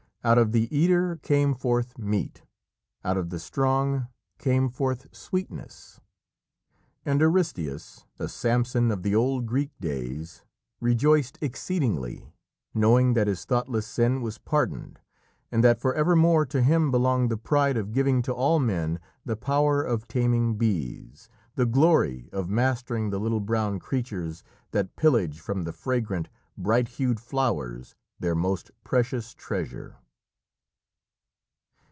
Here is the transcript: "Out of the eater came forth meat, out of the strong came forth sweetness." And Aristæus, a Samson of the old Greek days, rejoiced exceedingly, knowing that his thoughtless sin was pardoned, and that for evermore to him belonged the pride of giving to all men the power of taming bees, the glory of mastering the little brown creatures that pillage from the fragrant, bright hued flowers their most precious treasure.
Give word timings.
"Out 0.23 0.37
of 0.37 0.51
the 0.51 0.67
eater 0.77 1.15
came 1.23 1.55
forth 1.55 1.97
meat, 1.97 2.43
out 3.03 3.17
of 3.17 3.31
the 3.31 3.39
strong 3.39 4.07
came 4.37 4.69
forth 4.69 5.07
sweetness." 5.11 5.99
And 7.03 7.21
Aristæus, 7.21 8.05
a 8.19 8.27
Samson 8.29 8.91
of 8.91 9.01
the 9.01 9.15
old 9.15 9.47
Greek 9.47 9.71
days, 9.79 10.43
rejoiced 10.79 11.39
exceedingly, 11.41 12.31
knowing 12.71 13.15
that 13.15 13.25
his 13.25 13.45
thoughtless 13.45 13.87
sin 13.87 14.21
was 14.21 14.37
pardoned, 14.37 14.99
and 15.51 15.63
that 15.63 15.79
for 15.81 15.91
evermore 15.95 16.45
to 16.45 16.61
him 16.61 16.91
belonged 16.91 17.31
the 17.31 17.35
pride 17.35 17.75
of 17.75 17.91
giving 17.91 18.21
to 18.21 18.31
all 18.31 18.59
men 18.59 18.99
the 19.25 19.35
power 19.35 19.81
of 19.81 20.07
taming 20.07 20.55
bees, 20.55 21.29
the 21.55 21.65
glory 21.65 22.29
of 22.31 22.47
mastering 22.47 23.09
the 23.09 23.19
little 23.19 23.39
brown 23.41 23.79
creatures 23.79 24.43
that 24.69 24.95
pillage 24.95 25.39
from 25.39 25.63
the 25.63 25.73
fragrant, 25.73 26.29
bright 26.59 26.89
hued 26.89 27.19
flowers 27.19 27.95
their 28.19 28.35
most 28.35 28.69
precious 28.83 29.33
treasure. 29.33 29.97